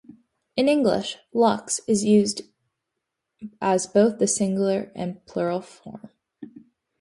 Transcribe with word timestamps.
In 0.55 0.67
English, 0.67 1.19
"lux" 1.31 1.79
is 1.85 2.03
used 2.03 2.41
as 3.61 3.85
both 3.85 4.17
the 4.17 4.25
singular 4.25 4.91
and 4.95 5.23
plural 5.27 5.61
form. 5.61 6.09